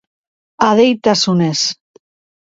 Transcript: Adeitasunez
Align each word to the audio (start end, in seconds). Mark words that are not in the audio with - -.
Adeitasunez 0.67 1.61